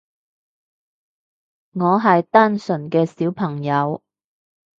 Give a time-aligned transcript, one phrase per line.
[1.73, 4.01] 我係單純嘅小朋友